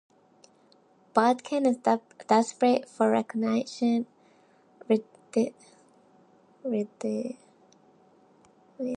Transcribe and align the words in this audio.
Botkin 1.13 1.63
is 1.67 1.77
desperate 2.27 2.89
for 2.89 3.11
recognition, 3.11 4.07
ridiculed 4.89 5.53
by 6.63 6.67
most 6.69 6.81
of 6.95 6.99
the 7.01 7.35
staff. 8.73 8.87